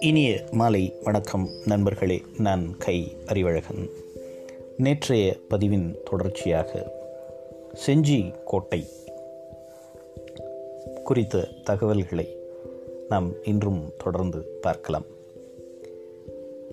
இனிய 0.00 0.40
மாலை 0.50 0.94
வணக்கம் 1.04 1.48
நண்பர்களே 1.64 2.22
நான் 2.38 2.76
கை 2.76 3.16
அறிவழகன். 3.26 3.88
நேற்றைய 4.76 5.36
பதிவின் 5.50 5.96
தொடர்ச்சியாக 6.10 6.92
செஞ்சி 7.86 8.34
கோட்டை 8.44 8.84
குறித்த 11.04 11.48
தகவல்களை 11.64 12.36
நாம் 13.08 13.42
இன்றும் 13.44 13.92
தொடர்ந்து 14.04 14.42
பார்க்கலாம். 14.60 15.04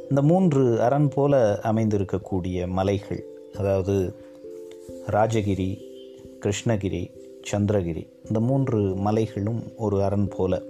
இந்த 0.10 0.22
மூன்று 0.22 0.82
அரண் 0.82 1.08
போல 1.08 1.60
அமைந்திருக்கக்கூடிய 1.64 2.68
மலைகள் 2.68 3.26
அதாவது 3.54 4.14
ராஜகிரி 5.08 5.78
கிருஷ்ணகிரி 6.40 7.22
சந்திரகிரி 7.52 8.12
இந்த 8.26 8.40
மூன்று 8.40 8.80
மலைகளும் 8.80 9.64
ஒரு 9.78 10.04
அரண் 10.04 10.28
போல. 10.28 10.62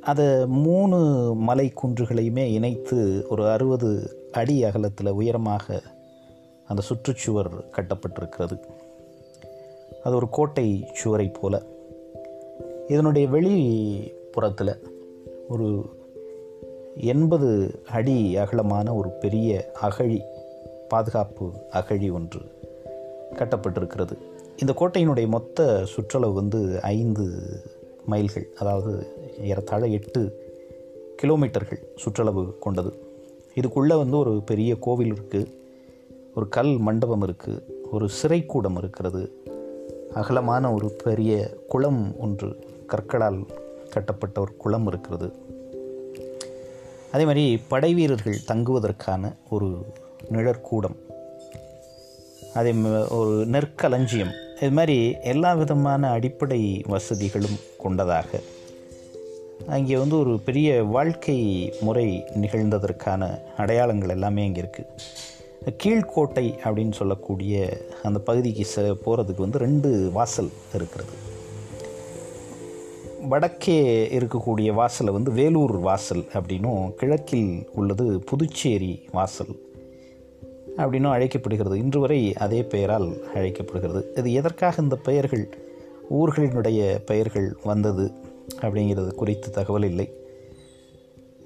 அதை 0.00 0.46
மூணு 0.46 0.96
மலை 1.36 1.72
குன்றுகளையுமே 1.82 2.52
இணைத்து 2.52 3.26
ஒரு 3.28 3.48
அறுபது 3.48 4.16
அடி 4.32 4.64
அகலத்தில் 4.64 5.08
உயரமாக 5.08 5.82
அந்த 6.66 6.82
சுற்றுச்சுவர் 6.82 7.48
கட்டப்பட்டிருக்கிறது. 7.70 8.58
அது 10.02 10.14
ஒரு 10.14 10.28
கோட்டை 10.28 10.90
சுவரை 10.94 11.28
போல. 11.28 11.62
இதனுடைய 12.88 13.28
வெளிப்புறத்தில் 13.28 14.78
ஒரு 15.48 15.84
எண்பது 16.96 17.82
அடி 17.86 18.36
அகலமான 18.36 18.94
ஒரு 18.94 19.08
பெரிய 19.08 19.70
அகழி 19.80 20.22
பாதுகாப்பு 20.88 21.50
அகழி 21.70 22.10
ஒன்று 22.10 22.40
கட்டப்பட்டிருக்கிறது. 23.32 24.32
இந்த 24.56 24.72
கோட்டையினுடைய 24.78 25.26
மொத்த 25.26 25.84
சுற்றளவு 25.84 26.32
வந்து 26.32 26.82
ஐந்து 26.82 27.24
மைல்கள் 28.06 28.48
அதாவது 28.58 29.16
ஏறத்தாழ 29.40 29.86
எட்டு 29.86 30.20
கிலோமீட்டர்கள் 31.22 31.80
சுற்றளவு 31.96 32.58
கொண்டது. 32.58 32.92
இதுக்குள்ளே 33.54 33.96
வந்து 33.96 34.16
ஒரு 34.16 34.42
பெரிய 34.46 34.76
கோவில் 34.76 35.12
இருக்குது 35.12 35.52
ஒரு 36.34 36.48
கல் 36.48 36.76
மண்டபம் 36.78 37.22
இருக்குது 37.22 37.62
ஒரு 37.90 38.08
சிறைக்கூடம் 38.22 38.78
இருக்கிறது 38.78 39.42
அகலமான 40.14 40.72
ஒரு 40.72 40.90
பெரிய 41.04 41.56
குளம் 41.68 42.18
ஒன்று 42.18 42.48
கற்களால் 42.86 43.46
கட்டப்பட்ட 43.90 44.40
ஒரு 44.40 44.56
குளம் 44.56 44.86
இருக்கிறது. 44.86 45.32
அதே 47.12 47.24
மாதிரி 47.24 47.60
படை 47.68 47.94
வீரர்கள் 47.94 48.44
தங்குவதற்கான 48.46 49.32
ஒரு 49.50 49.68
நிழற்கூடம் 50.30 50.96
அதே 52.54 52.72
ஒரு 53.10 53.46
நெற்களஞ்சியம் 53.46 54.34
இது 54.60 54.70
மாதிரி 54.70 54.96
எல்லா 55.32 55.50
விதமான 55.52 56.10
அடிப்படை 56.16 56.60
வசதிகளும் 56.92 57.58
கொண்டதாக. 57.82 58.40
அங்கே 59.76 59.96
வந்து 59.96 60.16
ஒரு 60.18 60.32
பெரிய 60.46 60.68
வாழ்க்கை 60.96 61.38
முறை 61.86 62.06
நிகழ்ந்ததற்கான 62.42 63.22
அடையாளங்கள் 63.62 64.14
எல்லாமே 64.16 64.44
அங்கே 64.46 64.62
இருக்குது 64.62 65.74
கீழ்கோட்டை 65.82 66.46
அப்படின்னு 66.64 66.94
சொல்லக்கூடிய 67.00 67.54
அந்த 68.02 68.18
பகுதிக்கு 68.28 68.64
ச 68.74 68.82
போகிறதுக்கு 69.04 69.46
வந்து 69.46 69.62
ரெண்டு 69.66 69.90
வாசல் 70.12 70.50
இருக்கிறது. 70.78 71.14
வடக்கே 73.32 73.78
இருக்கக்கூடிய 74.18 74.70
வாசலை 74.80 75.12
வந்து 75.12 75.32
வேலூர் 75.32 75.76
வாசல் 75.80 76.24
அப்படின்னும் 76.36 76.82
கிழக்கில் 77.00 77.52
உள்ளது 77.74 78.06
புதுச்சேரி 78.30 78.92
வாசல். 79.12 79.54
அப்படின்னும் 80.76 81.10
அழைக்கப்படுகிறது. 81.10 81.78
இன்று 81.78 82.00
வரை 82.00 82.34
அதே 82.34 82.62
பெயரால் 82.62 83.32
அழைக்கப்படுகிறது. 83.34 84.12
இது 84.16 84.32
எதற்காக 84.32 84.82
இந்த 84.82 84.96
பெயர்கள் 84.96 85.48
ஊர்களினுடைய 86.10 86.98
பெயர்கள் 87.06 87.56
வந்தது 87.64 88.12
அப்படிங்கிறது 88.60 89.14
குறித்து 89.14 89.50
தகவல் 89.50 89.82
இல்லை. 89.82 90.12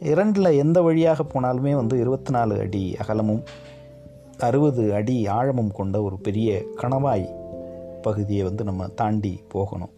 இரண்டில் 0.00 0.44
எந்த 0.44 0.82
வழியாக 0.82 1.22
போனாலுமே 1.22 1.74
வந்து 1.74 1.98
இருபத்தி 1.98 2.30
நாலு 2.30 2.58
அடி 2.58 2.96
அகலமும் 2.96 3.42
அறுபது 4.38 4.94
அடி 4.94 5.26
ஆழமும் 5.26 5.72
கொண்ட 5.72 6.02
ஒரு 6.02 6.18
பெரிய 6.18 6.62
கணவாய் 6.76 7.28
பகுதியை 8.02 8.42
வந்து 8.42 8.64
நம்ம 8.64 8.86
தாண்டி 8.86 9.40
போகணும். 9.48 9.90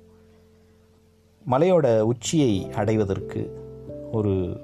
மலையோட 1.51 2.01
உச்சியை 2.01 2.71
அடைவதற்கு 2.71 3.61
ஒரு 4.13 4.61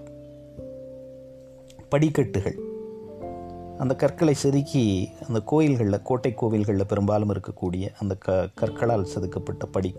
படிக்கட்டுகள் 1.89 2.66
அந்த 3.79 3.95
கற்களை 3.95 4.35
செதுக்கி 4.35 5.09
அந்த 5.27 5.41
கோயில்களில் 5.41 6.03
கோட்டை 6.03 6.35
கோவில்களில் 6.35 6.89
பெரும்பாலும் 6.89 7.33
இருக்கக்கூடிய 7.33 7.89
அந்த 7.99 8.15
க 8.15 8.49
கற்களால் 8.55 9.05
செதுக்கப்பட்ட 9.05 9.67
படி 9.67 9.95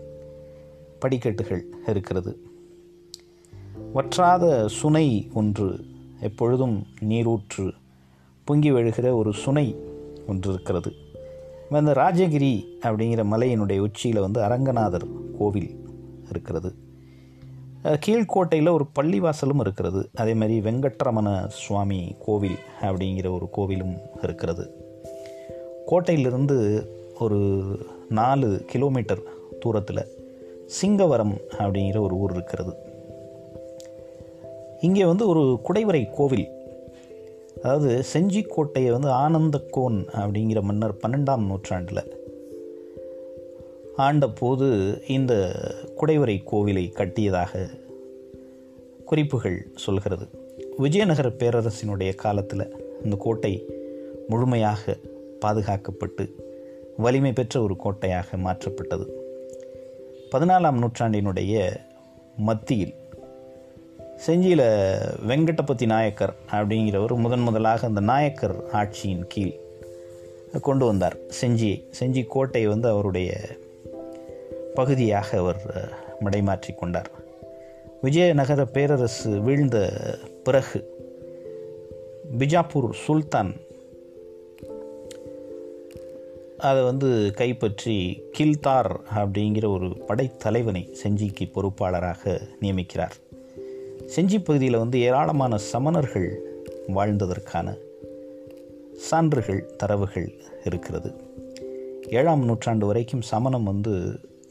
படிக்கட்டுகள் 0.98 1.66
இருக்கிறது. 1.86 2.38
வற்றாத 3.92 4.68
சுனை 4.68 5.30
ஒன்று 5.34 5.84
எப்பொழுதும் 6.20 6.86
நீரூற்று 7.00 7.74
பொங்கி 8.44 8.72
வழுகிற 8.72 9.16
ஒரு 9.16 9.32
சுனை 9.32 9.76
ஒன்று 10.26 10.52
இருக்கிறது. 10.52 10.92
இந்த 11.70 11.92
ராஜகிரி 11.92 12.64
அப்படிங்கிற 12.82 13.24
மலையினுடைய 13.24 13.78
உச்சியில் 13.78 14.20
வந்து 14.20 14.40
அரங்கநாதர் 14.40 15.06
கோவில் 15.38 15.88
இருக்கிறது. 16.30 16.74
கீழ்கோட்டையில் 17.84 18.72
ஒரு 18.72 18.86
பள்ளிவாசலும் 19.00 19.60
இருக்கிறது. 19.60 20.08
அதே 20.14 20.34
மாதிரி 20.34 20.60
வெங்கட்ரமண 20.60 21.46
சுவாமி 21.46 22.14
கோவில் 22.18 22.56
அப்படிங்கிற 22.80 23.30
ஒரு 23.30 23.48
கோவிலும் 23.56 23.96
இருக்கிறது. 24.22 24.72
கோட்டையிலிருந்து 25.86 26.86
ஒரு 27.20 27.66
நாலு 28.08 28.64
கிலோமீட்டர் 28.66 29.18
தூரத்தில் 29.60 30.06
சிங்கவரம் 30.66 31.36
அப்படிங்கிற 31.58 32.00
ஒரு 32.00 32.14
ஊர் 32.14 32.32
இருக்கிறது. 32.32 32.76
இங்கே 34.80 35.04
வந்து 35.04 35.28
ஒரு 35.28 35.60
குடைவரை 35.68 36.10
கோவில் 36.10 36.48
அதாவது 37.62 38.04
செஞ்சிக்கோட்டையை 38.12 38.90
வந்து 38.90 39.08
ஆனந்தக்கோன் 39.08 40.06
அப்படிங்கிற 40.12 40.62
மன்னர் 40.62 40.94
பன்னெண்டாம் 40.94 41.46
நூற்றாண்டில் 41.46 42.17
ஆண்ட 43.98 44.28
போது 44.28 45.00
இந்த 45.08 45.52
குடைவரை 46.00 46.42
கோவிலை 46.52 46.92
கட்டியதாக 46.92 47.68
குறிப்புகள் 49.04 49.70
சொல்கிறது. 49.74 50.28
விஜயநகர 50.76 51.28
பேரரசினுடைய 51.28 52.14
காலத்தில் 52.14 52.96
இந்த 53.04 53.16
கோட்டை 53.18 53.64
முழுமையாக 54.28 54.96
பாதுகாக்கப்பட்டு 55.46 56.30
வலிமை 56.96 57.32
பெற்ற 57.32 57.62
ஒரு 57.62 57.76
கோட்டையாக 57.76 58.36
மாற்றப்பட்டது. 58.36 59.06
பதினாலாம் 60.30 60.78
நூற்றாண்டினுடைய 60.78 61.76
மத்தியில் 62.36 62.94
செஞ்சியில் 64.26 64.66
வெங்கடபதி 65.28 65.86
நாயக்கர் 65.86 66.34
அப்படிங்கிறவர் 66.50 67.16
முதன் 67.16 67.40
முதலாக 67.40 67.86
அந்த 67.86 68.00
நாயக்கர் 68.00 68.64
ஆட்சியின் 68.72 69.26
கீழ் 69.28 69.58
கொண்டு 70.62 70.86
வந்தார். 70.86 71.16
செஞ்சியை 71.40 71.84
செஞ்சி 72.00 72.26
கோட்டை 72.26 72.66
வந்து 72.66 72.88
அவருடைய 72.88 73.40
பகுதியாக 74.78 75.28
அவர் 75.38 75.62
மடைமாற்றி 76.24 76.72
கொண்டார். 76.74 77.10
விஜயநகர 78.02 78.60
பேரரசு 78.64 79.30
வீழ்ந்த 79.40 79.78
பிறகு 80.44 80.78
பிஜாப்பூர் 82.38 82.90
சுல்தான் 83.04 83.50
அதை 86.58 86.82
வந்து 86.82 87.08
கைப்பற்றி 87.36 87.96
கில்தார் 88.38 88.90
அப்படிங்கிற 89.16 89.66
ஒரு 89.68 89.88
படைத்தலைவனை 90.08 90.82
செஞ்சிக்கு 91.02 91.44
பொறுப்பாளராக 91.54 92.22
நியமிக்கிறார். 92.60 93.16
செஞ்சி 94.14 94.38
பகுதியில் 94.44 94.82
வந்து 94.82 94.98
ஏராளமான 95.00 95.56
சமணர்கள் 95.72 96.28
வாழ்ந்ததற்கான 96.96 97.68
சான்றுகள் 99.08 99.62
தரவுகள் 99.76 100.28
இருக்கிறது. 100.64 101.10
ஏழாம் 102.10 102.44
நூற்றாண்டு 102.44 102.86
வரைக்கும் 102.86 103.26
சமணம் 103.30 103.68
வந்து 103.72 103.94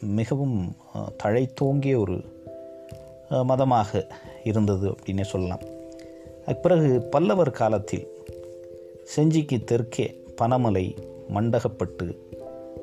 மிகவும் 0.01 0.75
தழைத்தோங்கிய 1.23 1.97
ஒரு 1.97 2.21
மதமாக 3.43 4.07
இருந்தது 4.43 4.89
அப்படின்னே 4.89 5.23
சொல்லலாம். 5.23 5.59
பிறகு 6.61 7.01
பல்லவர் 7.01 7.51
காலத்தில் 7.51 8.07
செஞ்சிக்கு 9.15 9.63
தெற்கே 9.63 10.23
பனமலை 10.41 10.97
மண்டகப்பட்டு 11.33 12.17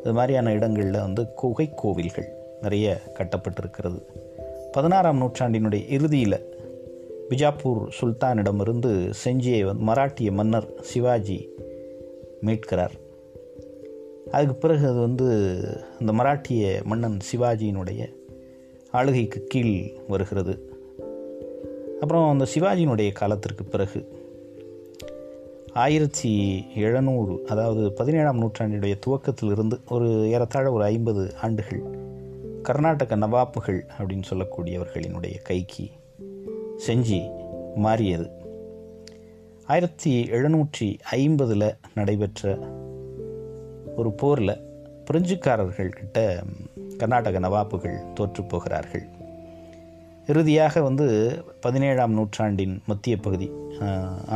இது 0.00 0.12
மாதிரியான 0.12 0.52
இடங்களில் 0.52 1.00
வந்து 1.00 1.32
குகை 1.32 1.70
கோவில்கள் 1.74 2.28
நிறைய 2.60 3.00
கட்டப்பட்டிருக்கிறது. 3.14 4.02
பதினாறாம் 4.72 5.20
நூற்றாண்டினுடைய 5.20 5.88
இறுதியில் 5.88 6.52
பிஜாப்பூர் 7.30 7.88
சுல்தானிடமிருந்து 8.00 9.12
செஞ்சியை 9.24 9.64
வந்து 9.64 9.84
மராட்டிய 9.84 10.32
மன்னர் 10.32 10.68
சிவாஜி 10.80 11.48
மீட்கிறார். 12.44 13.02
அதுக்கு 14.34 14.54
பிறகு 14.54 14.88
அது 14.88 15.00
வந்து 15.00 15.26
இந்த 16.00 16.12
மராட்டிய 16.12 16.84
மன்னன் 16.84 17.18
சிவாஜியினுடைய 17.32 18.12
ஆளுகைக்கு 18.90 19.44
கீழ் 19.44 19.92
வருகிறது. 20.08 20.54
அப்புறம் 22.00 22.30
அந்த 22.30 22.46
சிவாஜியினுடைய 22.54 23.12
காலத்திற்கு 23.12 23.64
பிறகு 23.64 24.22
ஆயிரத்தி 25.72 26.64
எழுநூறு 26.74 27.42
அதாவது 27.46 27.92
பதினேழாம் 27.92 28.40
நூற்றாண்டினுடைய 28.42 28.94
துவக்கத்திலிருந்து 29.06 29.78
ஒரு 29.88 30.28
ஏறத்தாழ 30.28 30.72
ஒரு 30.72 30.84
ஐம்பது 30.84 31.34
ஆண்டுகள் 31.42 31.82
கர்நாடக 32.62 33.16
நவாப்புகள் 33.16 33.80
அப்படின்னு 33.98 34.22
சொல்லக்கூடியவர்களினுடைய 34.30 35.42
கைக்கு 35.42 35.90
செஞ்சி 36.86 37.30
மாறியது. 37.74 38.30
ஆயிரத்தி 39.64 40.28
எழுநூற்றி 40.30 40.98
ஐம்பதில் 41.12 41.76
நடைபெற்ற 41.94 42.58
ஒரு 43.96 44.10
போரில் 44.20 44.60
பிரெஞ்சுக்காரர்கள்கிட்ட 45.06 46.18
கர்நாடக 46.98 47.40
நவாப்புகள் 47.40 47.96
தோற்று 48.12 48.42
போகிறார்கள். 48.44 49.04
இறுதியாக 50.26 50.82
வந்து 50.82 51.06
பதினேழாம் 51.60 52.12
நூற்றாண்டின் 52.12 52.76
மத்திய 52.86 53.14
பகுதி 53.16 53.48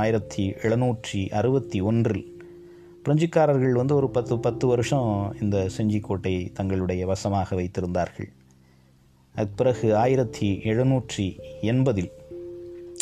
ஆயிரத்தி 0.02 0.44
எழுநூற்றி 0.62 1.20
அறுபத்தி 1.30 1.80
ஒன்றில் 1.80 2.24
பிரெஞ்சுக்காரர்கள் 3.04 3.78
வந்து 3.80 3.94
ஒரு 3.94 4.08
பத்து 4.10 4.36
பத்து 4.38 4.66
வருஷம் 4.66 5.10
இந்த 5.40 5.58
செஞ்சிக்கோட்டை 5.76 6.34
தங்களுடைய 6.52 7.02
வசமாக 7.06 7.56
வைத்திருந்தார்கள். 7.56 8.30
அதுக்கு 9.34 9.56
பிறகு 9.56 9.88
ஆயிரத்தி 9.96 10.48
எழுநூற்றி 10.64 11.26
எண்பதில் 11.72 12.12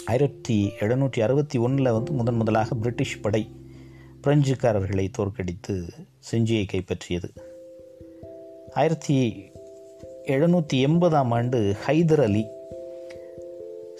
ஆயிரத்தி 0.04 0.56
எழுநூற்றி 0.80 1.20
அறுபத்தி 1.20 1.58
ஒன்றில் 1.58 1.94
வந்து 1.96 2.12
முதன் 2.12 2.34
முதலாக 2.34 2.74
பிரிட்டிஷ் 2.74 3.20
படை 3.20 3.42
பிரெஞ்சுக்காரர்களை 4.26 5.08
தோற்கடித்து 5.12 5.84
செஞ்சியை 6.30 6.66
கைப்பற்றியது. 6.72 7.28
ஆயிரத்தி 8.72 9.44
எழுநூற்றி 10.26 10.80
எண்பதாம் 10.80 11.30
ஆண்டு 11.30 11.76
ஹைதர் 11.86 12.22
அலி 12.22 12.46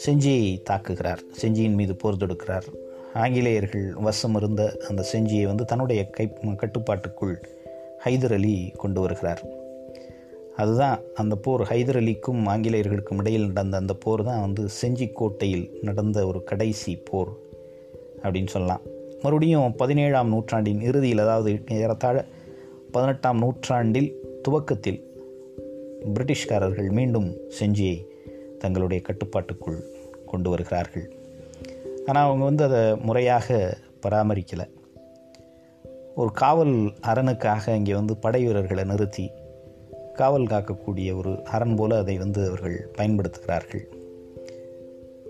செஞ்சியை 0.06 0.62
தாக்குகிறார். 0.70 1.18
செஞ்சியின் 1.42 1.74
மீது 1.74 1.96
போர் 1.96 2.16
தொடுக்கிறார். 2.16 2.62
ஆங்கிலேயர்கள் 3.14 3.92
வசம் 3.94 4.36
இருந்த 4.36 4.78
அந்த 4.88 5.04
செஞ்சியை 5.12 5.42
வந்து 5.42 5.64
தன்னுடைய 5.64 6.10
கை 6.10 6.32
கட்டுப்பாட்டுக்குள் 6.56 7.40
ஹைதர் 8.04 8.32
அலி 8.32 8.72
கொண்டு 8.76 9.00
வருகிறார். 9.00 9.42
அதுதான் 10.56 11.00
அந்த 11.14 11.36
போர். 11.36 11.60
ஹைதர் 11.60 12.00
அலிக்கும் 12.02 12.42
ஆங்கிலேயர்களுக்கும் 12.46 13.18
இடையில் 13.18 13.46
நடந்த 13.46 13.76
அந்த 13.76 13.94
போர் 13.94 14.24
தான் 14.24 14.40
வந்து 14.40 14.68
செஞ்சி 14.82 15.12
கோட்டையில் 15.12 15.78
நடந்த 15.82 16.26
ஒரு 16.26 16.44
கடைசி 16.44 16.96
போர் 16.96 17.32
அப்படின்னு 18.22 18.46
சொல்லலாம். 18.46 18.94
மறுபடியும் 19.22 19.76
பதினேழாம் 19.76 20.28
நூற்றாண்டின் 20.28 20.80
இறுதியில் 20.80 21.18
அதாவது 21.18 21.62
ஏறத்தாழ 21.68 22.24
பதினெட்டாம் 22.90 23.38
நூற்றாண்டில் 23.38 24.10
துவக்கத்தில் 24.42 25.00
பிரிட்டிஷ்காரர்கள் 26.14 26.90
மீண்டும் 26.90 27.34
செஞ்சியை 27.60 28.06
தங்களுடைய 28.58 29.02
கட்டுப்பாட்டுக்குள் 29.02 29.80
கொண்டு 30.26 30.50
வருகிறார்கள். 30.50 31.12
ஆனால் 32.06 32.24
அவங்க 32.24 32.44
வந்து 32.44 32.64
அதை 32.64 32.96
முறையாக 32.96 33.76
பராமரிக்கலை. 34.02 34.66
ஒரு 36.14 36.32
காவல் 36.32 36.74
அரணுக்காக 37.02 37.74
இங்கே 37.74 37.94
வந்து 37.94 38.16
படை 38.16 38.44
வீரர்களை 38.44 38.84
நிறுத்தி 38.84 39.30
காவல் 40.14 40.46
காக்கக்கூடிய 40.46 41.16
ஒரு 41.16 41.44
அரண் 41.44 41.74
போல் 41.74 41.90
அதை 41.90 42.18
வந்து 42.18 42.46
அவர்கள் 42.46 42.88
பயன்படுத்துகிறார்கள். 42.98 43.84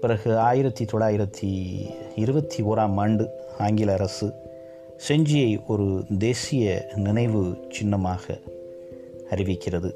பிறகு 0.00 0.38
ஆயிரத்தி 0.38 0.84
தொள்ளாயிரத்தி 0.84 1.50
இருபத்தி 2.16 2.62
ஓராம் 2.62 2.94
ஆண்டு 2.94 3.30
ஆங்கில 3.58 3.92
அரசு 3.92 4.32
செஞ்சியை 5.08 5.66
ஒரு 5.66 6.04
தேசிய 6.18 6.88
நினைவு 6.96 7.66
சின்னமாக 7.70 8.40
அறிவிக்கிறது. 9.30 9.92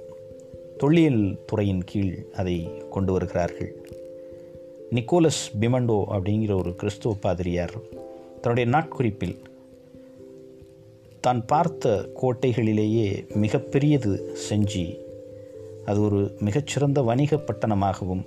தொல்லியல் 0.79 1.39
துறையின் 1.47 1.85
கீழ் 1.85 2.25
அதை 2.37 2.71
கொண்டு 2.91 3.13
வருகிறார்கள். 3.13 3.75
நிக்கோலஸ் 4.91 5.51
பிமண்டோ 5.61 6.05
அப்படிங்கிற 6.11 6.59
ஒரு 6.59 6.77
கிறிஸ்துவ 6.77 7.17
பாதிரியார் 7.21 7.73
தன்னுடைய 8.41 8.79
நாட்குறிப்பில் 8.79 9.39
தான் 11.21 11.47
பார்த்த 11.47 12.09
கோட்டைகளிலேயே 12.23 13.35
மிகப்பெரியது 13.35 14.37
செஞ்சி. 14.49 14.99
அது 15.85 16.03
ஒரு 16.03 16.37
மிகச்சிறந்த 16.41 17.03
வணிக 17.03 17.37
பட்டணமாகவும் 17.37 18.27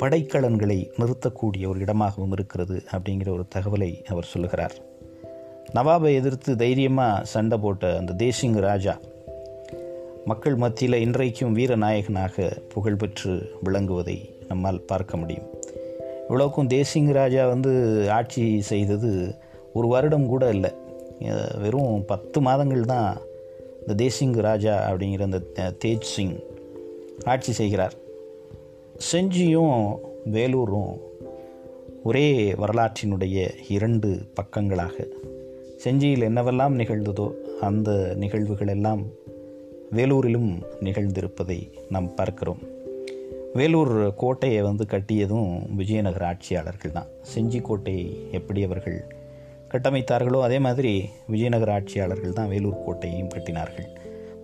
படைக்கலன்களை 0.00 0.90
நிறுத்தக்கூடிய 0.98 1.64
ஒரு 1.68 1.78
இடமாகவும் 1.78 2.32
இருக்கிறது 2.32 2.82
அப்படிங்கிற 2.90 3.28
ஒரு 3.28 3.44
தகவலை 3.54 4.04
அவர் 4.04 4.24
சொல்லுகிறார். 4.24 4.74
நவாபை 5.74 6.14
எதிர்த்து 6.14 6.56
தைரியமாக 6.56 7.24
சண்டை 7.24 7.58
போட்ட 7.58 7.96
அந்த 7.96 8.12
தேசிங் 8.24 8.58
ராஜா 8.60 8.98
மக்கள் 10.24 10.54
மத்தியில் 10.54 10.98
இன்றைக்கும் 11.00 11.56
வீரநாயகனாக 11.56 12.62
புகழ்பெற்று 12.74 13.32
விளங்குவதை 13.64 14.16
நம்மால் 14.48 14.80
பார்க்க 14.80 15.16
முடியும். 15.16 15.48
இவ்வளோக்கும் 16.28 16.68
தேசிங் 16.68 17.12
ராஜா 17.12 17.46
வந்து 17.46 17.72
ஆட்சி 18.10 18.44
செய்தது 18.60 19.34
ஒரு 19.72 19.88
வருடம் 19.88 20.26
கூட 20.26 20.50
இல்லை. 20.50 20.72
வெறும் 21.62 22.04
பத்து 22.04 22.40
மாதங்கள் 22.40 22.84
தான் 22.84 23.16
இந்த 23.86 23.94
தேசிங் 24.04 24.36
ராஜா 24.40 24.90
அப்படிங்கிற 24.90 25.22
அந்த 25.22 25.40
தேஜ் 25.84 26.08
சிங் 26.14 26.36
ஆட்சி 27.24 27.52
செய்கிறார். 27.52 27.92
செஞ்சியும் 29.08 29.98
வேலூரும் 30.24 31.00
ஒரே 32.02 32.52
வரலாற்றினுடைய 32.52 33.50
இரண்டு 33.68 34.22
பக்கங்களாக. 34.34 35.06
செஞ்சியில் 35.84 36.26
என்னவெல்லாம் 36.28 36.74
நிகழ்ந்ததோ 36.76 37.32
அந்த 37.60 38.14
நிகழ்வுகள் 38.16 38.68
எல்லாம் 38.68 39.02
வேலூரிலும் 39.90 40.62
நிகழ்ந்திருப்பதை 40.80 41.72
நாம் 41.88 42.14
பார்க்கிறோம். 42.14 42.58
வேலூர் 43.54 44.14
கோட்டையை 44.14 44.62
வந்து 44.62 44.84
கட்டியதும் 44.84 45.74
விஜயநகர 45.76 46.26
ஆட்சியாளர்கள் 46.26 46.92
தான். 46.92 47.06
செஞ்சி 47.34 47.60
கோட்டையை 47.60 48.28
எப்படி 48.30 48.64
அவர்கள் 48.64 48.98
கட்டமைத்தார்களோ 49.68 50.40
அதே 50.40 50.58
மாதிரி 50.58 51.04
விஜயநகர 51.28 51.72
ஆட்சியாளர்கள் 51.72 52.32
தான் 52.32 52.48
வேலூர் 52.48 52.84
கோட்டையையும் 52.86 53.32
கட்டினார்கள். 53.34 53.88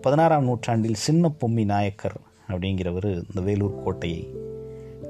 பதினாறாம் 0.00 0.44
நூற்றாண்டில் 0.44 0.94
சின்ன 0.94 1.30
பொம்மி 1.40 1.64
நாயக்கர் 1.64 2.16
அப்படிங்கிறவர் 2.48 3.12
இந்த 3.14 3.40
வேலூர் 3.40 3.82
கோட்டையை 3.82 4.44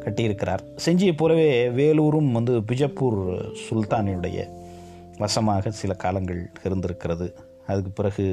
கட்டியிருக்கிறார். 0.06 0.62
செஞ்சியை 0.87 1.14
போலவே 1.17 1.49
வேலூரும் 1.81 2.31
வந்து 2.32 2.55
பிஜப்பூர் 2.61 3.20
சுல்தானினுடைய 3.64 4.38
வசமாக 5.19 5.70
சில 5.81 5.93
காலங்கள் 5.94 6.41
இருந்திருக்கிறது. 6.64 7.26
அதுக்கு 7.67 7.91
பிறகு 7.91 8.25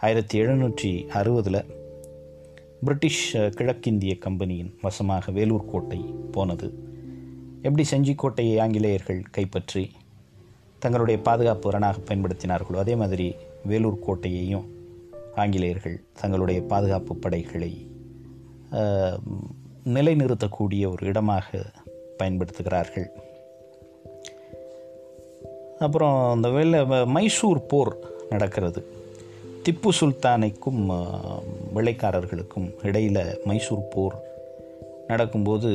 ஆயிரத்தி 0.00 0.36
எழுநூற்றி 0.40 0.90
அறுபதில் 1.20 1.60
பிரிட்டிஷ் 2.84 3.24
கிழக்கிந்திய 3.54 4.12
கம்பெனியின் 4.18 4.70
வசமாக 4.82 5.32
வேலூர் 5.32 5.70
கோட்டை 5.72 6.00
போனது. 6.30 6.68
எப்படி 7.62 7.84
செஞ்சி 7.90 8.14
கோட்டையை 8.14 8.54
ஆங்கிலேயர்கள் 8.58 9.20
கைப்பற்றி 9.30 9.84
தங்களுடைய 10.78 11.18
பாதுகாப்பு 11.20 11.68
அரணாக 11.70 11.98
பயன்படுத்தினார்களோ 12.08 12.78
அதே 12.84 12.94
மாதிரி 12.94 13.26
வேலூர் 13.64 14.04
கோட்டையையும் 14.06 14.66
ஆங்கிலேயர்கள் 15.36 15.96
தங்களுடைய 16.20 16.60
பாதுகாப்பு 16.62 17.12
படைகளை 17.16 17.72
நிலைநிறுத்தக்கூடிய 19.84 20.86
ஒரு 20.86 20.96
இடமாக 21.00 21.58
பயன்படுத்துகிறார்கள். 22.18 23.06
அப்புறம் 25.78 26.34
இந்த 26.34 26.48
வெள்ள 26.48 26.84
மைசூர் 27.06 27.66
போர் 27.66 27.96
நடக்கிறது. 28.30 28.86
திப்பு 29.64 29.88
சுல்தானைக்கும் 30.00 30.80
வெள்ளைக்காரர்களுக்கும் 31.74 32.68
இடையில் 32.82 33.40
மைசூர் 33.44 33.88
போர் 33.88 34.16
நடக்கும்போது 35.06 35.70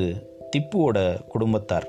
திப்புவோட 0.51 1.27
குடும்பத்தார் 1.27 1.87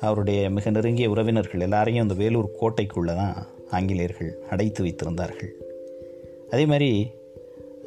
அவருடைய 0.00 0.50
மிக 0.50 0.70
நெருங்கிய 0.70 1.10
உறவினர்கள் 1.10 1.60
எல்லாரையும் 1.60 2.02
அந்த 2.02 2.14
வேலூர் 2.14 2.50
கோட்டைக்குள்ளே 2.60 3.14
தான் 3.14 3.46
ஆங்கிலேயர்கள் 3.70 4.38
அடைத்து 4.50 4.84
வைத்திருந்தார்கள். 4.84 5.52
அதே 6.50 6.66
மாதிரி 6.66 7.10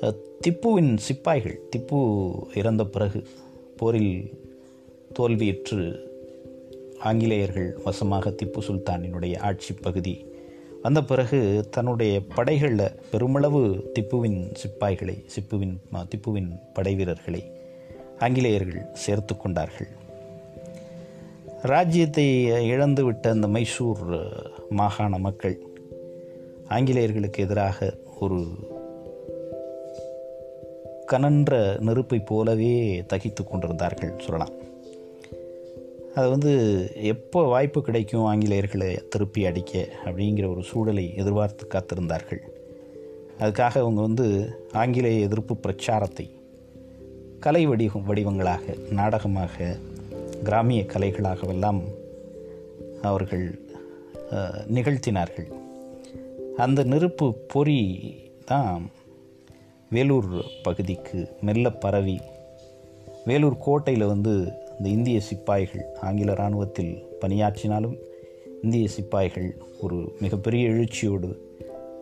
திப்புவின் 0.01 0.97
சிப்பாய்கள் 0.97 1.59
திப்பு 1.75 2.31
இறந்த 2.55 2.85
பிறகு 2.85 3.27
போரில் 3.77 4.43
தோல்வியுற்று 5.19 5.99
ஆங்கிலேயர்கள் 6.99 7.77
வசமாக 7.83 8.29
திப்பு 8.29 8.59
சுல்தானினுடைய 8.59 9.39
ஆட்சி 9.39 9.73
பகுதி 9.73 10.25
வந்த 10.81 11.03
பிறகு 11.03 11.67
தன்னுடைய 11.71 12.21
படைகளில் 12.35 12.99
பெருமளவு 13.11 13.91
திப்புவின் 13.99 14.53
சிப்பாய்களை 14.53 15.25
சிப்புவின் 15.25 15.79
திப்புவின் 15.93 16.59
படை 16.73 16.95
வீரர்களை 16.95 17.51
ஆங்கிலேயர்கள் 18.19 18.87
சேர்த்து 18.93 19.37
கொண்டார்கள். 19.37 19.87
ராஜ்யத்தை 21.61 22.45
இழந்துவிட்ட 22.45 23.29
அந்த 23.29 23.47
மைசூர் 23.47 23.97
மாகாண 24.69 25.17
மக்கள் 25.17 25.61
ஆங்கிலேயர்களுக்கு 26.67 27.43
எதிராக 27.43 27.97
ஒரு 28.19 28.45
கனன்ற 31.11 31.53
நெருப்பை 31.79 32.19
போலவே 32.19 32.73
தகித்து 33.13 33.43
கொண்டிருந்தார்கள். 33.43 34.13
சொல்லலாம். 34.19 34.53
அது 36.15 36.27
வந்து 36.29 36.53
எப்போ 37.13 37.39
வாய்ப்பு 37.43 37.81
கிடைக்கும் 37.81 38.27
ஆங்கிலேயர்களை 38.31 38.89
திருப்பி 39.07 39.41
அடிக்க 39.45 39.87
அப்படிங்கிற 40.05 40.45
ஒரு 40.51 40.63
சூழலை 40.63 41.05
எதிர்பார்த்து 41.15 41.65
காத்திருந்தார்கள். 41.67 42.41
அதுக்காக 43.39 43.75
அவங்க 43.83 44.01
வந்து 44.01 44.27
ஆங்கிலேய 44.73 45.25
எதிர்ப்பு 45.25 45.55
பிரச்சாரத்தை 45.57 46.27
கலை 47.39 47.63
வடிவம் 47.65 48.07
வடிவங்களாக 48.07 48.75
நாடகமாக 48.91 49.75
கிராமிய 50.43 50.81
கலைகளாகவெல்லாம் 50.93 51.81
அவர்கள் 53.01 53.45
நிகழ்த்தினார்கள். 54.77 55.49
அந்த 56.57 56.83
நெருப்பு 56.83 57.27
பொறி 57.53 57.81
தான் 58.45 58.89
வேலூர் 59.89 60.25
பகுதிக்கு 60.63 61.27
மெல்ல 61.41 61.71
பரவி 61.71 62.19
வேலூர் 63.25 63.57
கோட்டையில் 63.57 64.05
வந்து 64.05 64.33
இந்த 64.77 64.89
இந்திய 64.89 65.19
சிப்பாய்கள் 65.19 65.85
ஆங்கில 66.01 66.31
இராணுவத்தில் 66.31 67.05
பணியாற்றினாலும் 67.21 67.97
இந்திய 68.61 68.87
சிப்பாய்கள் 68.87 69.57
ஒரு 69.81 70.15
மிகப்பெரிய 70.19 70.69
எழுச்சியோடு 70.69 71.37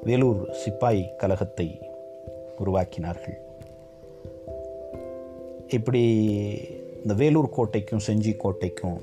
வேலூர் 0.03 0.49
சிப்பாய் 0.51 1.15
கழகத்தை 1.17 1.79
உருவாக்கினார்கள். 2.65 3.37
இப்படி 5.67 6.03
இந்த 7.01 7.13
வேலூர் 7.13 7.49
கோட்டைக்கும் 7.57 8.01
செஞ்சி 8.07 8.35
கோட்டைக்கும் 8.35 8.99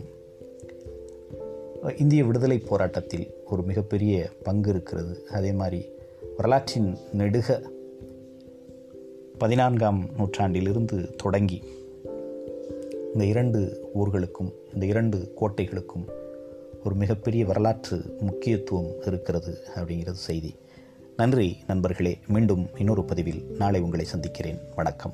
இந்திய 1.96 2.24
விடுதலை 2.24 2.58
போராட்டத்தில் 2.58 3.34
ஒரு 3.44 3.62
மிகப்பெரிய 3.62 4.28
பங்கு 4.42 4.70
இருக்கிறது. 4.70 5.26
அதே 5.30 5.52
மாதிரி 5.52 5.86
வரலாற்றின் 6.36 6.96
நெடுக 7.12 7.62
பதினான்காம் 9.42 10.08
நூற்றாண்டிலிருந்து 10.16 11.14
தொடங்கி 11.16 11.62
இந்த 13.12 13.24
இரண்டு 13.24 13.88
ஊர்களுக்கும் 13.94 14.52
இந்த 14.74 14.86
இரண்டு 14.86 15.32
கோட்டைகளுக்கும் 15.40 16.10
ஒரு 16.84 16.94
மிகப்பெரிய 16.94 17.44
வரலாற்று 17.44 18.16
முக்கியத்துவம் 18.20 18.92
இருக்கிறது 19.06 19.58
அப்படிங்கிறது 19.74 20.10
செய்தி. 20.10 20.54
நன்றி 21.16 21.56
நண்பர்களே. 21.66 22.18
மீண்டும் 22.28 22.68
இன்னொரு 22.78 23.04
பதிவில் 23.04 23.44
நாளை 23.58 23.80
உங்களை 23.80 24.04
சந்திக்கிறேன். 24.04 24.58
வணக்கம். 24.76 25.12